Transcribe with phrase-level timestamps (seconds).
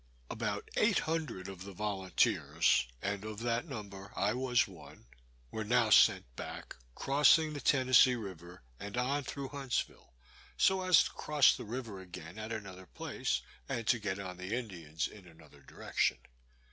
[0.31, 5.05] About eight hundred of the volunteers, and of that number I was one,
[5.51, 10.11] were now sent back, crossing the Tennessee river, and on through Huntsville,
[10.57, 14.55] so as to cross the river again at another place, and to get on the
[14.57, 16.17] Indians in another direction.